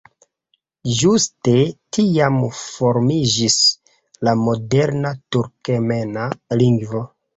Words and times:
Ĝuste 1.01 1.53
tiam 1.97 2.39
formiĝis 2.61 3.59
la 4.29 4.33
moderna 4.47 5.13
turkmena 5.37 6.27
lingvo. 6.65 7.05